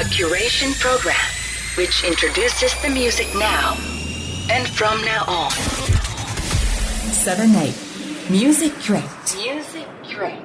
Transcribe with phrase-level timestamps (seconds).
[0.00, 1.14] A curation program
[1.76, 3.76] which introduces the music now
[4.48, 5.50] and from now on.
[7.12, 7.74] 7 8
[8.30, 9.02] Music Curate
[9.36, 10.40] Music Curate.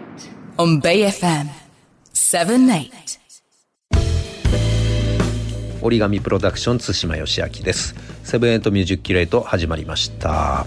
[0.58, 1.48] on Bay FM
[2.12, 2.92] 7 8
[5.82, 10.66] 折り紙プロダクション対馬芳昭です Seven Eight Music Curate 始まりました、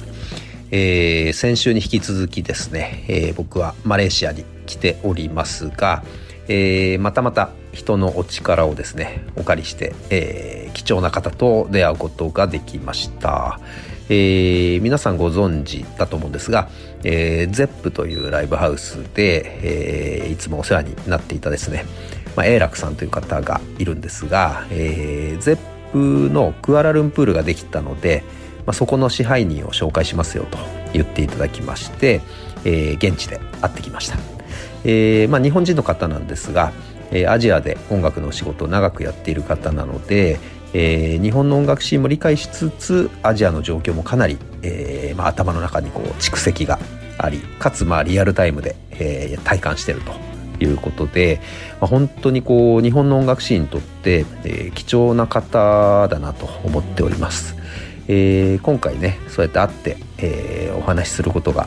[0.70, 6.02] えー先週に引き続きですね、えー僕はマレーシアに来ておりますが、
[6.48, 13.58] えーまたまた人のお力をですねお借りして、えー貴重な方と出会うことができました、
[14.08, 16.68] えー皆さんご存知だと思うんですが、
[17.04, 21.84] えー、ゼップというライブハウスで、えーいつもお世話になっていたですね
[22.36, 25.58] まあ、永楽さんという方がいるんですが、えー、ゼッ
[25.90, 28.22] プのクアラルンプールができたので、
[28.64, 30.56] まあ、そこの支配人を紹介しますよと
[30.92, 32.20] 言っていただきまして、
[32.64, 34.37] えー現地で会ってきました、
[34.84, 36.72] えーまあ、日本人の方なんですが、
[37.10, 40.38] えーアジアで音楽の仕事を長くやっている方なので、
[40.74, 46.78] えー日本の音楽シーンも理解しつつアジアの状況もかなり、えーまあ、頭の中にこう蓄積が
[47.18, 50.12] ありかつまあリアルタイムで、えー体感してると
[50.62, 51.40] いうことで、
[51.80, 57.56] まあ、本当にこう日本の音楽シーンにとって、えー貴重な方だなと思っております、
[58.06, 61.66] えー今回ねそうやって会って、えーお話しすることが、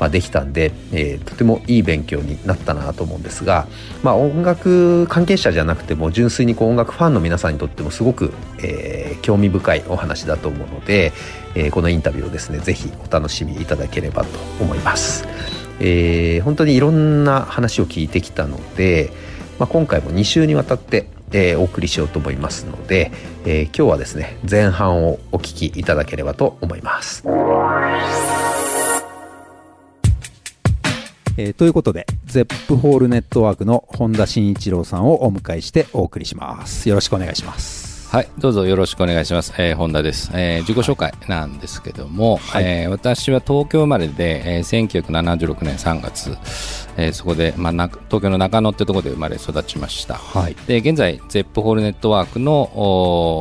[0.00, 3.66] まあ、できたんで、えーとてもいい勉強になったなと思うんですが、
[4.02, 11.12] まあ、音楽関係者じゃなくても純粋にこう音楽ファンの皆さんにとってもすごく、えー興味深いお話だと思うので、
[11.54, 14.28] えーこのインタビューをですねぜひお楽しみいただければと
[14.60, 15.26] 思います。
[15.80, 19.10] えー本当にいろんな話を聞いてきたので、
[19.58, 23.12] まあ、今回も2週にわたって、えーお送りしようと思いますので、
[23.46, 27.24] えー今日はですね前半をお聞きいただければと思います。
[31.36, 36.88] えーということで、ゼップホールネットワークの本田慎一郎さんをお迎えしてお送りします。
[36.88, 38.08] よろしくお願いします。
[38.14, 39.52] はい、どうぞよろしくお願いします。
[39.58, 40.30] えー、本田です。
[40.32, 46.36] えー自己紹介なんですけども、えー私は東京生まれで、えー1976年3月、
[46.96, 50.14] えーそこで、まあ、な東京の中野ってところで生まれ育ちました。
[50.14, 50.54] はい。
[50.68, 52.60] で、現在、 Zepp ホールネットワークの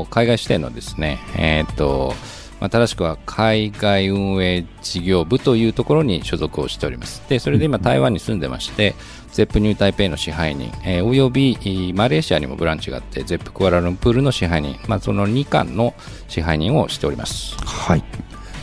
[0.01, 2.15] お海外支店のですね、えーっと、
[2.63, 7.21] まあ、正しくは海外運営事業部というところに所属をしております。
[7.27, 8.95] で、それで今台湾に住んでまして、
[9.33, 11.57] Zepp New Taipei の支配人、えーおよび
[11.93, 15.93] マレーシアにもブランチがあって、 Zepp クアラルンプールの支配人、まあ、その2館の
[16.29, 17.57] 支配人をしております。
[17.65, 18.03] はい。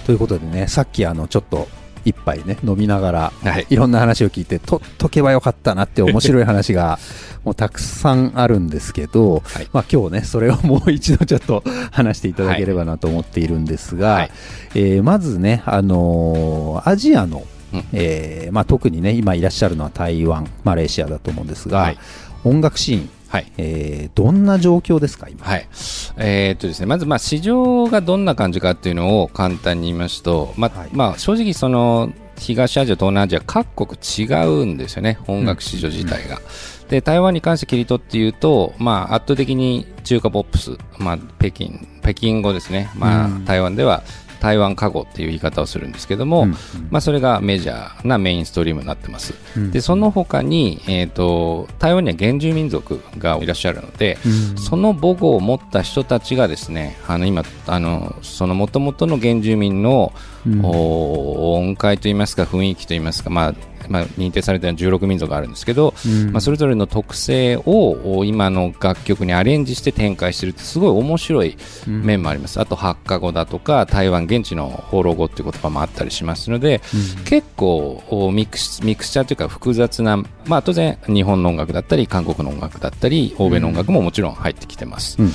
[0.07, 1.69] ということでね、さっきあの、ちょっと、
[2.05, 3.67] 一杯ね、飲みながら、はい。
[3.71, 6.99] いろんな話を聞いて、と、解けばよかったなって面白い話が、
[7.45, 9.69] もうたくさんあるんですけど、はい。
[9.73, 14.31] まあ今日ね、それをもう一度ちょっと話していただければなと思っているんですが、はい。
[14.75, 17.85] えーまずね、あのーアジアの、うん。
[17.93, 21.99] えーまあ、特にね、今いらっしゃるのは台湾、マレーシアだと思うんですが、はい。
[22.45, 23.53] 音楽シーン、はい。
[23.59, 25.47] えーどんな状況ですか、今？
[25.47, 25.69] はい。
[26.17, 36.41] えーっとですね、まず、まあ、市場がどんな感じかっていうのを簡単に言いますと、まあ、はいまあ、正直、その、東アジア、東南アジア、各国違うんですよね、音楽市場自体が。
[36.89, 42.91] で、台湾に関して切り取って言うと、まあ、圧倒的に中華ポップス、まあ、北京、北京語ですね。
[42.97, 44.03] まあ、うん台湾では、
[44.41, 46.51] 台湾加護っていう言い方をするんですけども、うん
[46.91, 49.35] まあ、それがメジャーなメインストリームになってます。
[49.57, 49.71] うん。
[49.71, 54.59] で、その他に、えーっと、台湾には原住民族がいらっしゃるので、うん。
[54.59, 60.13] その母語を持った人たちがですね、あの今、あのその元々の原住民の、
[60.47, 60.61] うん。
[60.65, 63.55] お音階といいますか、雰囲気といいますか、まあ
[63.91, 66.33] まあ、認定されている16民族があるんですけど、うん。
[66.33, 76.81] まあ、それぞれの特性をお今の楽曲にアレンジして展開しているってすごい面白い面もあります、あとハッカ語だとか台湾現地の放浪語っていう言葉もあったりしますので、
[77.25, 85.33] 結構おミクスミクスチャーというか複雑な、まあ、当然日本の音楽だったり韓国の音楽だったり欧米の音楽ももちろん入ってきてます、うん。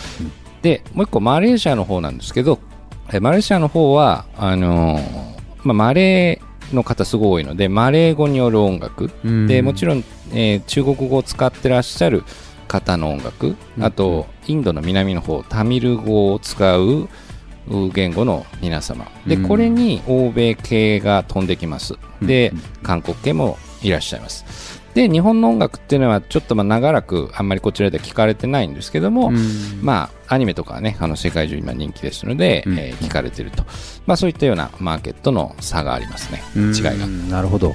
[0.61, 2.59] でもう一個マレーシアの方なんですけど
[3.11, 6.44] えマレーシアの方はあのーまあ、マレー
[6.75, 9.47] の方すごい多いのでマレー語による音楽、うん。
[9.47, 12.23] でもちろん、えー中国語を使ってらっしゃる
[12.67, 17.07] 方の音楽、あとインドの南の方タミル語を使う
[17.67, 19.07] う言語の皆様。
[19.25, 19.47] でうん。
[19.47, 21.95] これに欧米系が飛んできます。
[22.21, 22.59] でうん。
[22.83, 24.81] 韓国系もいらっしゃいます。
[24.93, 29.79] で日本の音楽っていうのはちょっとまあ長らくあんまりこちらでは聞かれてないんですけども、うん。
[29.81, 33.63] まあ、アニメとかはね、あの世界中今人気ですので、うんえー聞かれていると。
[34.05, 36.41] まあそういったようなマーケットの差がありますね。
[36.55, 37.05] 違いが。
[37.05, 37.73] うんなるほど。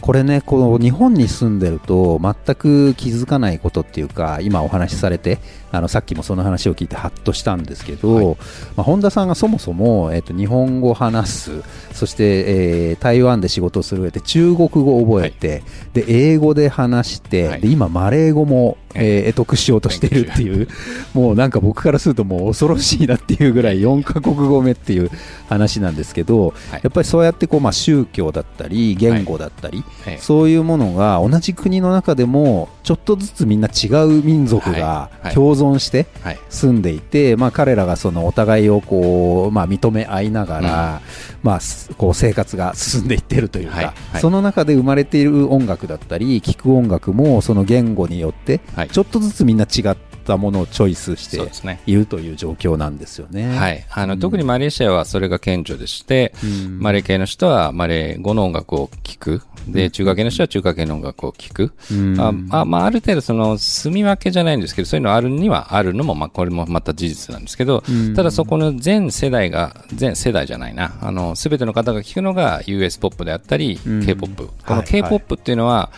[0.00, 5.38] これね、この日本に住んでると全く気づかないことっていうか、今お話しされて、
[5.72, 8.36] あのさっきもその話を聞いてハッとしたんですけど、
[8.76, 11.62] まあ、本田さんがそもそも、えっと日本語を話す、
[11.92, 15.62] そして、えー台湾で仕事をする上で中国語を覚えて、
[15.92, 17.60] で英語で話して、はい。
[17.60, 20.68] で今マレー語もえー、得得しようとしているっていう、
[21.14, 25.10] もうなんか僕からするともう恐ろしいなっていうぐらい4カ国語目っていう
[25.48, 26.80] 話なんですけど、はい。
[26.82, 36.38] やっぱりそうやってこう、まあ、宗教だったり言語だったり、ええそういうものが同じ国の中でもちょっとずつみんな違う民族が共存してはい。
[36.48, 41.02] 住んでいて、まあ、彼らがそのお互いをこう、まあ、認め合いながら、
[41.42, 43.92] まあ、すこう生活が進んでいっているというか、
[44.22, 48.88] その中で生まれている音楽だったり聴く音楽もその言語によってはい。
[48.88, 49.94] ちょっとずつみんな違っ
[50.28, 51.38] たものをチョイスして。
[51.86, 53.56] いるという状況なんですよね。
[53.56, 53.84] はい。
[53.90, 59.42] あの、特にマレーシアはそれが顕著でして、うんマレー系の人はマレー語の音楽を聴く。
[59.66, 61.72] で、中華系の人は中華系の音楽を聴く。
[61.90, 62.20] うん
[62.50, 74.46] ああまあ、ある程度、その、住み分けじゃないんですけど、そういうのあるにはあるのも、まあ、これもまた事実なんですけど、うんただそこの全世代が、全世代じゃないな、あの、すべての方が聴くのが US ポップであったり、うん K-POP。
[74.46, 75.90] このはい K-POP っていうのは、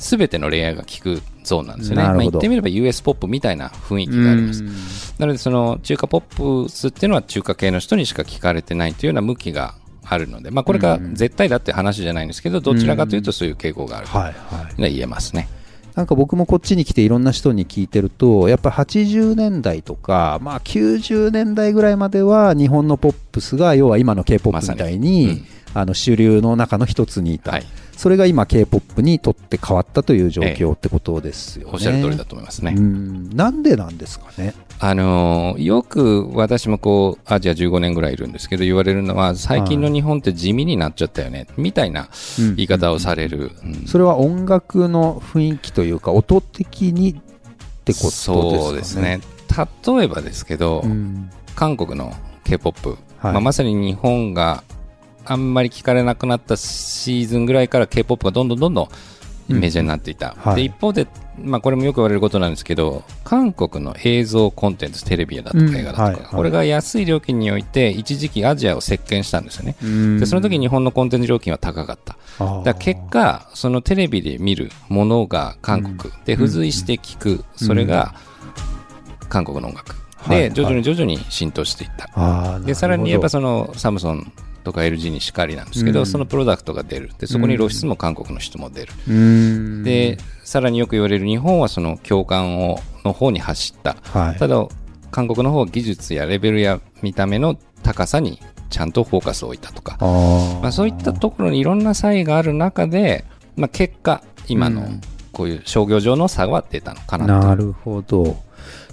[0.00, 2.02] すべてのレイヤーが聴くゾーンなんですよね。
[2.02, 4.64] まあ、言ってみれば US ポップみたいな雰囲気があります。
[4.64, 4.70] うん
[5.20, 15.48] なので、その中華ポップスっていうのは中華系の人にしか聞かれてないというような向きがあるので、まあ、これが絶対だって話じゃないんですけど、どちらかというとそういう傾向があると言えますね。
[15.94, 27.66] なんか僕もこっちに来ていろんな人に聞いてるとやっぱ80年代とか、まあ、90年代ぐらいまでは日本のポップスが要は今の k p o ま p みたいに、うんあの主流の中の一つにいた、はい。
[27.96, 31.72] それが今 k p o p にとって変わったという状況ってことですよね。
[31.74, 32.72] おっしゃる通りだと思いますね。
[32.76, 33.30] うん。
[33.36, 34.54] なんでなんですかね？
[34.78, 42.08] あのーよく私もこうアジア15年ぐらいいるんですけど言われるのは最近の日本って地味になっちゃったよねみたいな
[42.38, 42.56] うん。
[42.56, 43.86] 言い方をされる、うん。
[43.86, 47.14] それは音楽の雰囲気というか音的にっ
[47.84, 48.58] てことですかね？
[48.60, 49.20] そうですね。
[49.98, 51.30] 例えばですけど、うん。
[51.54, 52.14] 韓国の
[52.44, 53.32] k p o p はい。
[53.34, 54.64] まあ、まさに日本が
[55.30, 58.82] あんまり聞かれなくなったシーズンぐらいから k p o p がどんどんどんど
[59.48, 60.56] んメジャーになっていた、はい。
[60.56, 61.06] で一方で、
[61.38, 66.14] まあ、これもよく言われることなんですけど韓国の映像コンテンツテレビだとかうん映画だとか、はい。
[66.14, 66.24] はい。
[66.24, 70.18] これが安い料金において一時期アジアを席巻したんですよね、うん。
[70.18, 72.16] でその時日本のコンテンツ料金は高かった。
[72.64, 76.12] だ結果そのテレビで見るものが韓国。
[76.24, 78.14] で付随して聞く、それが
[79.28, 79.94] 韓国の音楽。
[80.16, 80.38] はい。
[80.38, 84.32] で徐々に徐々に浸透していった、でさらにやっぱそのサムソン
[84.62, 86.06] とか LG にしかりなんですけど、うん。
[86.06, 87.10] そのプロダクトが出る。
[87.18, 89.82] でそこに露出も韓国の人も出る、うん。
[89.82, 94.38] でさらによく言われる日本はその共感をの方に走った、はい。
[94.38, 94.66] ただ
[95.10, 99.96] 韓国の方は技術やレベルや見た目の高さにちゃんとフォーカスを置いたとか。
[100.00, 103.24] まあ、そういったところにいろんな差異がある中で、
[103.56, 105.00] まあ、結果今のうん。
[105.32, 107.46] こういう商業上の差は出たのかなと。
[107.46, 108.36] なるほど。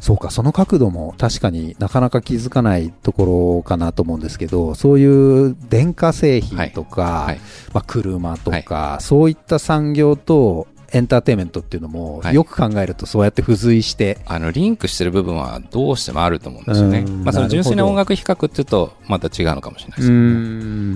[0.08, 7.26] そうか、その角度も確かになかなか気づかないところかなと思うんですけど、そういう電化製品とか、はい。
[7.26, 7.40] はい
[7.74, 12.36] まあ、車とか、そういった産業とエンターテインメントっていうのも、はい。
[12.36, 17.00] よく考えるとそうやって付随して、あのリンクしてる部分はどうしてもあると思うんですよね。
[17.00, 17.24] うん。
[17.26, 20.20] まあ、その純粋な音楽比較っていうとまた違うのかもしれないですうけどね、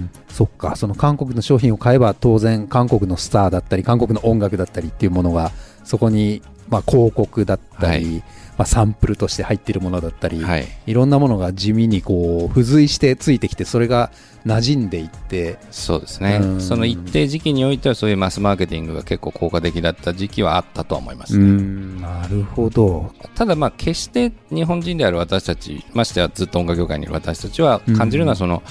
[0.05, 5.51] ん、そっか、その韓国の商品を買えば当然韓国のスターだったり、韓国の音楽だったりっていうものが、
[5.83, 8.23] そこに、まあ、広告だったり、はい
[8.61, 10.67] まあ、サンプルとして入っているものだったり、はい。
[10.85, 14.11] いろんなものが地味にこう付随してついてきてそれが
[14.45, 16.61] 馴染んでいってそうですね、うん。
[16.61, 21.45] その一定時期においてはそういうマスマーケティングが結構効果的だった時期はあったとは思いますうね。
[21.45, 23.11] んなるほど。
[23.33, 28.61] ただまあ決して日本人である私たちましてはずっと音楽業界にいる私たちは感じるのはその、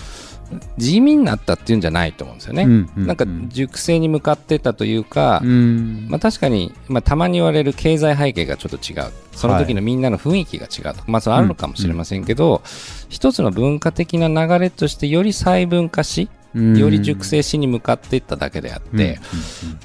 [0.79, 6.07] 地味になったっていうんじゃないと思うんですよね、うんうんなんか熟成に向かってたというか、うん。
[6.09, 9.13] まあ、確かに、まあ、たまに言われる経済背景がちょっと違う。
[9.33, 12.63] その時のみんなの雰囲気が違うとか、まあ、それあるのかもしれませんけど、
[13.09, 16.79] 一つの文化的な流れとしてより細分化しうん。
[16.79, 19.21] より熟成しに向かっていっただけであって、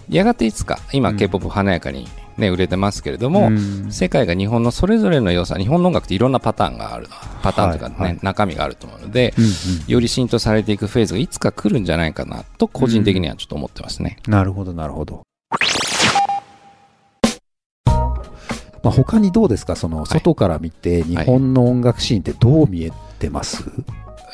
[0.10, 3.92] やがていつか今 k p o p 華やかに、ね、売れてますけれども、うん。
[3.92, 7.08] 世界が日本のそれぞれの良さ日本の音楽っていろんなパターンがある
[7.42, 8.20] パターンというか、ねはいはい。
[8.22, 9.52] 中身があると思うので、うんうん。
[9.88, 14.18] より浸透されていくフェーズがいつか来るんじゃないかなと個人的にはちょっと思ってますね。
[14.28, 15.22] なるほどなるほど。
[18.84, 19.76] まあ、他にどうですか？
[19.76, 23.64] その外から見て日本の音楽シーンってどう見えてます、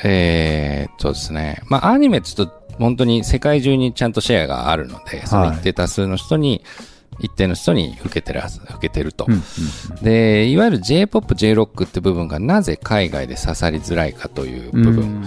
[0.03, 6.63] えーっとですね、まあ、アニメって言うと本当に世界中にちゃんとシェアがあるので、その一定多数の人に、
[7.22, 9.25] 一定の人に受けてるはず、受けてると。
[9.28, 9.42] うんうん
[10.01, 15.24] で、いわゆる J-POP、J-ROCK って部分がなぜ海外で刺さりづらいかという部分。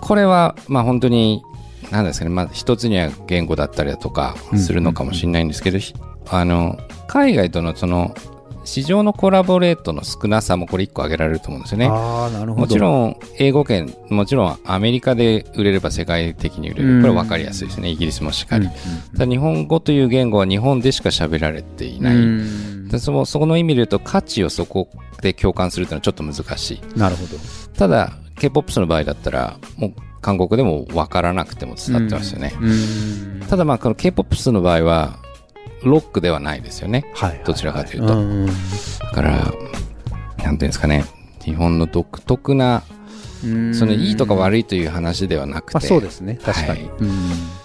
[0.00, 1.42] これは、まあ本当に、
[1.90, 5.94] なんですかね、まあ一つには言語だったりだとかするのかもしれないんですけど、ひ
[6.28, 8.14] あの、海外とのその、
[8.64, 11.86] 市場のコラボレートの少なさもこれ1個挙げられると思うんですよね。
[11.86, 12.60] ああなるほど。
[12.62, 16.96] もちろん英語圏もちろんアメリカで売れれば世界的に売れうん。
[16.98, 17.90] るこれは分かりやすいですね。
[17.90, 18.72] イギリスもしっかり、うん
[19.18, 22.88] ただ日本語という言語は日本でしか喋られていない、うん。
[22.88, 24.88] でそのそこの意味で言うと価値をそこ
[25.22, 26.98] で共感するというのはちょっと難しい。
[26.98, 27.36] なるほど。
[27.76, 33.40] ただ K-POP の場合だったらもう韓国でも分からなくても伝わってますよね、うん。
[33.48, 35.18] ただまあこの K-POP の場合は
[35.84, 37.04] ロックではないですよね。
[37.14, 37.46] はいはいはい。
[37.46, 38.14] どちらかというと。
[38.14, 38.52] んだ
[39.12, 41.04] からなんていうんですかね。
[41.42, 42.82] 日本の独特な
[43.44, 43.74] うん。
[43.74, 46.90] そのいいとか悪いという話ではなくて、まあ、そうですね、確かに、はい。
[47.00, 47.10] うん。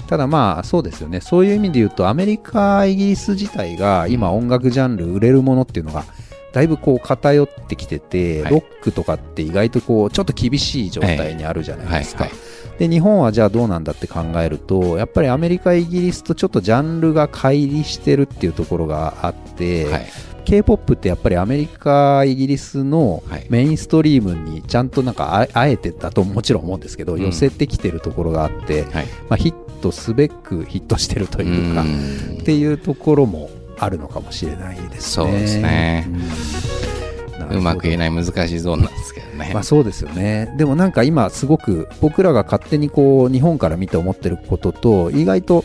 [0.07, 6.05] ただまあ、そうですよね、そういう意味で言うと、アメリカ、イギリス自体が今、音楽ジャンル、売れるものっていうのが、
[6.53, 8.51] だいぶこう偏ってきてて、はい。
[8.53, 12.25] ロックとかって意外とこうちょっと厳しい状態にあるじゃないですか。
[12.25, 12.39] はいはい
[12.77, 20.07] で日本はじゃあどうなんだって考えるとやっぱりアメリカ、イギリスとちょっとジャンルが乖離してるっていうところがあって、はい。
[20.45, 23.47] K-POP ってやっぱりアメリカ、イギリスのはい。
[23.49, 27.21] メインストリームにちゃんとなんかああえてだともちろん思うんですけど、うん。
[27.21, 29.05] 寄せてきてるところがあって、はい。
[29.29, 29.51] まあ、ヒッ
[29.81, 31.87] トすべくヒットしてるというか、ん。
[32.41, 34.99] っていうところもあるのかもしれないですね。
[34.99, 36.07] そうですね。
[36.07, 36.11] う
[36.71, 36.74] ん
[37.51, 40.53] うまく言えない難しいゾーンなんですけどね、まあ、そうですよね。
[40.57, 45.63] でもなんか今すごく僕らが勝手にこう日本から見て思ってることと意外と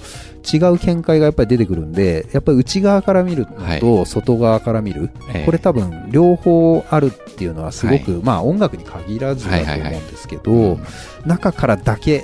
[0.52, 5.46] 違う見解がやっぱり出てくるんでやっぱり内側から見るのと外側から見る、ええ。
[5.46, 10.84] これ多分両方あるっていうのはすごく、まあ音楽に限らずだと思うんですけど、うん
[11.26, 12.22] 中からだけい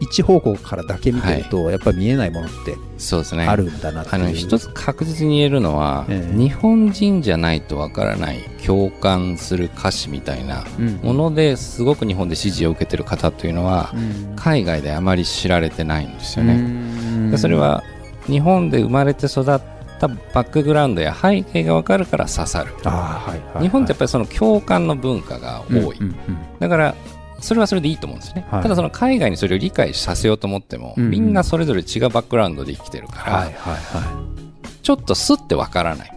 [0.00, 3.46] 一方向からだけ見てると、やっぱり見えないものってそうですね。
[3.46, 11.00] あるんだなって一つ確実に言えるのは、ええ日本人じゃないとわからない共感する歌詞みたいなうん。
[11.02, 14.36] ものですごく日本で支持を受けてる方というのは、うん。
[14.36, 17.82] 海外であまり知られてないんですよね、それは
[18.26, 22.72] 日本で生まれて育ったバックグラウンドや背景がわかるから刺さる。
[22.84, 23.62] はいはいはい。
[23.62, 26.38] 日本ってやっぱりその共感の文化が多い、うんうんうん。
[26.58, 26.94] だから
[27.40, 28.62] それはそれでいいと思うんですね、はい。
[28.62, 31.04] ただその海外にそれを理解させようと思っても、うん。
[31.04, 34.36] うんみんなそれぞれ違うバックグラウンドで生きてるから、はいはいはい
[34.82, 36.12] ちょっとスッてわからない。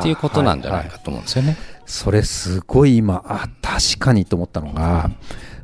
[0.00, 1.58] っていうことなんじゃないははかと思うんですよね。
[1.84, 5.10] それすごい今あ確かにと思ったのが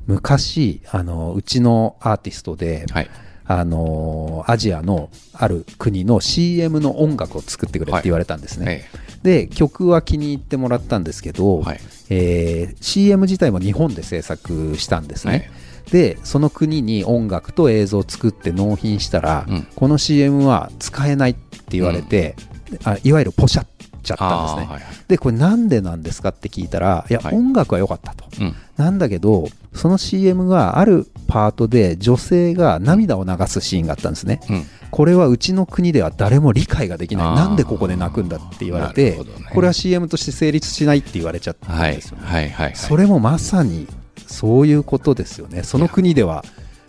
[0.06, 3.10] 昔あのうちのアーティストで、はい。
[3.48, 11.80] あのアジアのある国の CM の音楽を作ってくれって言われたんですね、えで曲は気に入ってもらったんですけど、はい。
[12.10, 15.50] えー CM 自体も日本で制作したんですね、はい。
[15.90, 19.66] でその国に音楽と映像を作って納品したら、うん。
[19.74, 22.36] この CM は使えないって言われて、
[22.84, 23.66] あいわゆるポシャっ
[24.02, 24.82] ちゃったんですね、はいはい。
[25.08, 27.34] でこれなんでなんですかって聞いたらいや、はい。
[27.34, 28.24] 音楽は良かったと。
[28.40, 28.54] うん。
[28.76, 34.40] なんだけどその CM があるパートで女性が涙を流すシーンがあったんですね。
[34.48, 34.64] うん。
[34.90, 37.34] これはうちの国では誰も理解ができない。
[37.34, 39.24] なんでここで泣くんだって言われなて、ね。
[39.52, 41.96] これは CM として成立しないって言われちゃったんはい。
[41.96, 42.18] ですよ。
[42.18, 42.50] ね、はい。
[42.50, 42.72] はい。
[42.74, 43.86] それもまさに
[44.26, 45.62] そういうことですよね。
[45.62, 46.44] その国では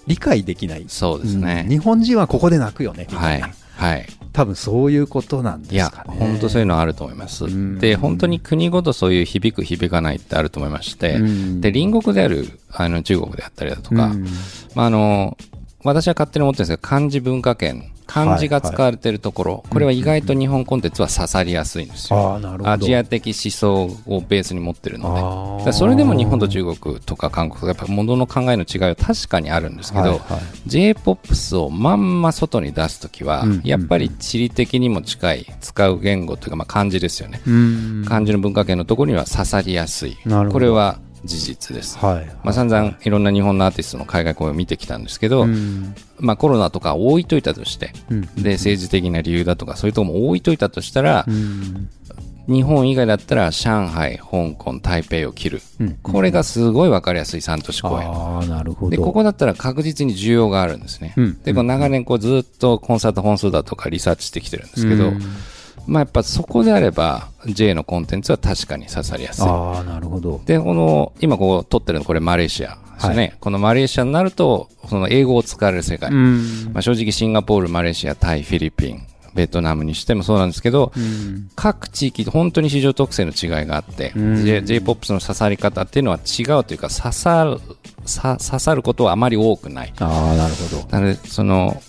[0.08, 0.86] 理解できない。
[0.88, 1.64] そうですね。
[1.66, 1.70] うん。
[1.70, 3.08] 日本人はここで泣くよね。
[3.12, 3.40] みはい。
[3.42, 3.56] たいな、。
[3.76, 4.06] はい。
[4.34, 7.46] 多分そういうことなんですかね、本当そういうのあると思います。
[7.46, 7.80] ん。
[7.80, 11.62] で、本当に国ごとそういう響く響かないってあると思いまして、うん。
[11.62, 14.28] で、隣国である、あの、中国であったりだとか、うん。
[14.76, 15.38] まあ、あの、
[15.88, 22.40] 私は勝手に思ってるんですけど、漢字文化圏、漢字が使われてるところ、これは意外と日本コンテンツは刺さりやすいんですよ。
[22.64, 25.72] アジア的思想をベースに持ってるので。
[25.72, 37.42] それでも日本と中国とか韓国やっぱ物の考えの違いは確かにあるんですけど、はいはい J-POP をまんま外に出すときは、うんやっぱり地理的にも近い使う言語というかまあ漢字ですよね。
[37.46, 40.18] うん漢字の文化圏のところには刺さりやすい。
[40.52, 41.98] これは事実です。
[42.00, 42.26] はい。
[42.44, 45.94] まあ、散々いろんな日本のアーティストの海外公演を見てきたんですけど、うん。
[46.20, 48.22] まあ、コロナとか置いといたとして、うん。
[48.42, 51.90] で政治的な理由だとかそういうところも置いといたとしたら、うん。
[52.48, 55.98] 日本以外だったら上海、香港、台北を切る、うん。
[56.02, 58.10] これがすごい分かりやすい3都市公演。
[58.10, 58.92] ああなるほど。
[58.92, 61.14] でここだったら確実に需要があるんですね。
[61.18, 61.42] うん。
[61.44, 65.22] でこう長年こうずっとコンサート本数だとかリサーチしてきてるんですけど、うん
[65.88, 69.46] まあ、やっぱそこであれば J のコンテンツは確かに刺さりやすい。
[69.46, 73.28] ああなるほどで、この、今こう撮ってるのこれマレーシアですよね。
[73.28, 76.12] はこのマレーシアになると、その英語を使われる世界。
[76.12, 79.02] うんまあ、正直シンガポール、マレーシア、タイ、フィリピン、
[79.34, 87.60] ベトナムにしてもそうなんですけど、うん各地域、本当に市場特性の違いがあって、うん J- J-POP の刺さり方っていうのは違うというか、刺さる、
[88.06, 89.94] さ刺さることはあまり多くない。
[90.00, 91.82] ああなるほどなので、その、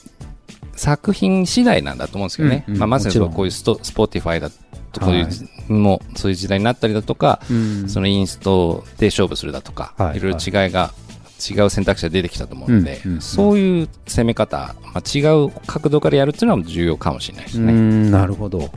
[0.78, 2.64] 作品次第なんだと思うんですけどね。
[2.68, 2.80] うんうん。
[2.80, 4.50] まあ、まさにこういうスト、 Spotify だ
[4.92, 5.73] と、こういう、はい。
[5.73, 7.88] もう、そういう時代になったりだとか、うん。
[7.88, 10.18] そのインストで勝負するだとか、はい。
[10.18, 10.92] い、ろいろ違いが、
[11.38, 13.20] 違う選択肢が出てきたと思うので、うんうんうん。
[13.20, 17.73] そういう攻め方、まあ、違う角度からやるっていうのは重要かもしれないですうね。
[17.73, 18.70] んなるほど。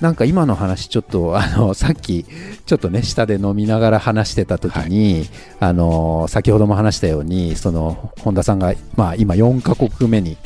[0.00, 2.24] なんか今の話ちょっとあの さっき
[2.64, 5.26] ちょっとね下で飲みながら話してた時に、
[5.60, 10.36] あの先ほども話したようにその本田さんが、まあ、今4カ国目に、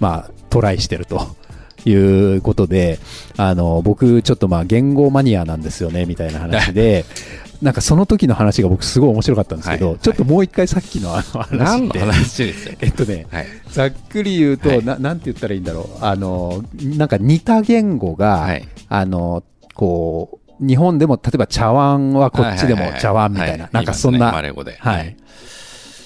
[0.00, 1.36] まあ、トライしてると。
[1.84, 1.94] い
[2.36, 2.98] うことで、
[3.36, 7.04] あの僕、ちょっとまあ言語マニアなんですよねみたいな話で、
[7.62, 12.78] なんかその時の話が僕、すごい面白かったんですけど、はいちょっともう一回さっきのあの話で、話で。
[12.80, 13.46] えっとね、はい。
[13.70, 16.64] ざっくり言うと、はいななんて言ったらいいんだろう、あの
[16.96, 19.42] なんか似た言語が、はいあの
[19.74, 24.52] こう日本でも例えば茶碗はこっちでも茶碗みたいな、なんかそんな、ね。
[24.80, 25.16] はい。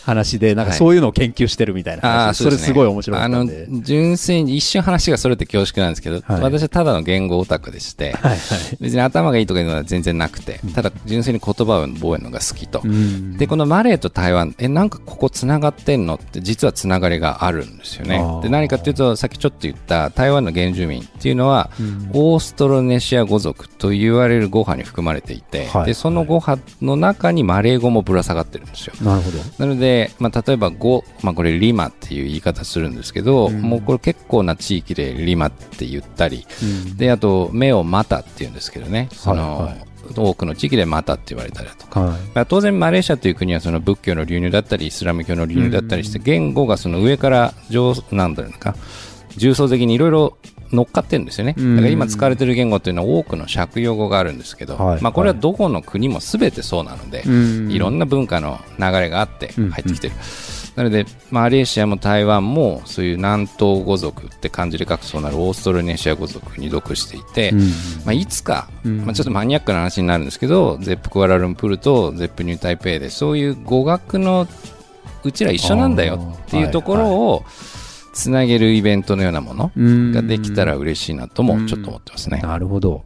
[0.04, 8.38] 話で、なんかはいそういうのを研究してるみたいな話、ああ、それすごい面白かあのったんで。、純粋に一瞬話がそれて恐縮なんですけど、はい私はただの言語オタクでして、はいはい。
[8.80, 12.80] 別に頭がいいとかいうのは全然なくて、ただ純粋に言葉を覚えるのが好きと。
[12.84, 18.22] うんで、このマレーと台湾、え、なんかここ繋がってんのって実は繋がりがあるんですよね。
[18.42, 28.94] で、何かっていうと、さっきちょっと言った台湾の原住民っていうのは、うんオーストロネシア語族と言われる語派に含まれていて、はいで、その語派の中にマレー語もぶら下がってるんですよ。
[29.02, 29.38] なるほど。
[29.58, 33.60] なので、まあ、例えば語、まあ、これリマっていう言い方するんですけど、うん。
[33.62, 36.96] もうこれ結構な地域でリマって言ったり、うん。
[36.96, 39.72] で、あと、目をマタって言うんですけどね、その、はい。
[39.72, 42.20] はい多くの地域でマタって言われたりだとか、はい。
[42.34, 48.74] まあ、当然マレーシアという国はその仏教の流入だったりイスラム教の流入だったりして、言語がその上から上なんだろうか
[49.36, 50.36] 重層的にいろいろ
[50.72, 51.76] 乗っかってるんですよね、うん。
[51.76, 55.02] だから今使われている言語というのは多くの借用語があるんですけど、はい。
[55.02, 57.70] まあ、これはどこの国も全てそうなので、うん。
[57.70, 59.70] いろんな文化の流れがあってうん。
[59.70, 60.14] 入ってきてる、
[60.76, 67.60] なのでマレーシアも台湾もそういう南島語族って漢字で書くそうなるオーストラネシア語族に属していて、うん。
[67.60, 67.66] ま
[68.06, 69.04] あ、いつか、うん。
[69.04, 74.46] まあ、ちょっとマニアックな話になるんですけど、 Zepp クアラルンプールと Zepp New Taipei で、そういう語族の
[75.24, 77.44] うちら一緒なんだよっていうところを
[78.12, 80.12] つなげるイベントのようなものうん。
[80.12, 82.40] ができたら嬉しいなともちょっと思ってますね。
[82.40, 83.04] なるほど。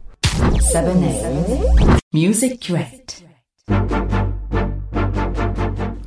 [0.73, 3.25] 7 8 Music Curate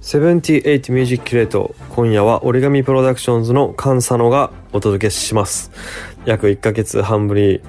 [0.02, 5.70] 78ミュージックキュレート今夜は折り紙プロダクションズの菅佐野がお届けします。
[6.24, 7.62] 約1ヶ月半ぶり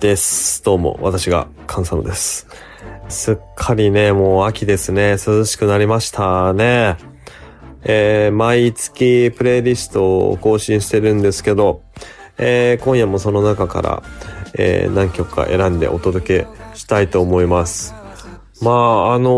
[0.00, 0.62] です。
[0.62, 2.46] どうも私が菅佐野です。
[3.08, 5.16] すっかりねもう秋ですね。
[5.24, 7.15] 涼しくなりましたね
[7.88, 11.82] えー毎月プレイリストを更新してるんですけど、
[12.36, 14.02] えー今夜もその中から、
[14.54, 17.94] えー何曲か選んでお届けしたいと思います。
[18.60, 19.30] まあ、あのー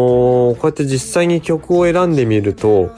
[0.55, 2.91] こうやって実際に曲を選んでみると、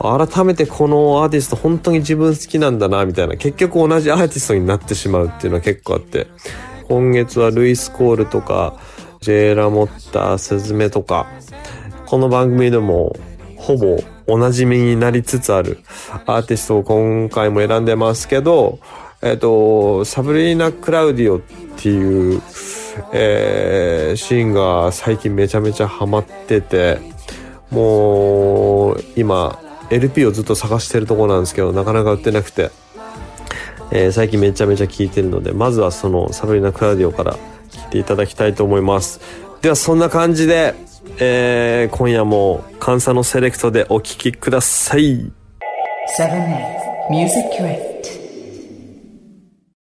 [0.00, 6.28] 改めてこのアーティスト本当に自分好きなんだな、みたいな、結局同じアーティストになってしまうっていうのは結構あって、
[6.88, 8.78] 今月はルイス・コールとか、
[9.20, 11.26] ジェイ・ラモッター、スズメとか、
[12.06, 13.14] この番組でも
[13.68, 15.80] ほぼおなじみになりつつある
[16.24, 18.78] アーティストを今回も選んでますけど、
[19.20, 21.40] えっ、と、サブリーナ・クラウディオっ
[21.76, 22.40] ていう、
[23.12, 26.98] えーシーンが最近めちゃめちゃハマってて、
[27.70, 29.58] もう今
[29.90, 32.70] LP をずっと探してるとこなんですけど、なかなか売ってなくて、
[33.90, 37.38] えー最近めちゃめちゃ聴いてるので、まずはそのサブリーナ・クラウディオから聴
[37.88, 39.20] いていただきたいと思います。
[39.60, 40.74] ではそんな感じで、
[41.18, 45.32] えー今夜も監査のセレクトでお聴きください。